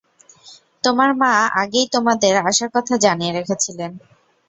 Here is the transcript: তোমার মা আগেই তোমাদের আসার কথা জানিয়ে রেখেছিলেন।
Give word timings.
তোমার 0.83 1.09
মা 1.15 1.31
আগেই 1.61 1.87
তোমাদের 1.91 2.33
আসার 2.41 2.69
কথা 2.75 2.93
জানিয়ে 2.97 3.31
রেখেছিলেন। 3.31 3.91